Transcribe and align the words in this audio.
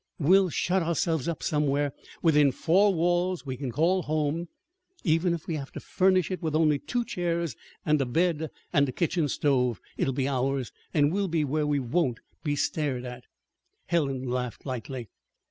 We'll 0.17 0.49
shut 0.49 0.81
ourselves 0.81 1.27
up 1.27 1.43
somewhere 1.43 1.93
within 2.23 2.51
four 2.51 2.91
walls 2.91 3.45
we 3.45 3.55
can 3.55 3.71
call 3.71 4.01
home, 4.01 4.47
even 5.03 5.31
if 5.31 5.45
we 5.45 5.53
have 5.57 5.71
to 5.73 5.79
furnish 5.79 6.31
it 6.31 6.41
with 6.41 6.55
only 6.55 6.79
two 6.79 7.05
chairs 7.05 7.55
and 7.85 8.01
a 8.01 8.05
bed 8.07 8.49
and 8.73 8.89
a 8.89 8.93
kitchen 8.93 9.27
stove. 9.29 9.79
It'll 9.97 10.11
be 10.11 10.27
ours 10.27 10.71
and 10.91 11.13
we'll 11.13 11.27
be 11.27 11.43
where 11.45 11.67
we 11.67 11.77
won't 11.79 12.19
be 12.43 12.55
stared 12.55 13.05
at." 13.05 13.25
Helen 13.85 14.23
laughed 14.27 14.65
lightly. 14.65 15.07